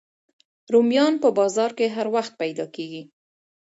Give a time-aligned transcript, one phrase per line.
[0.73, 3.03] رومیان په بازار کې هر وخت پیدا کېږي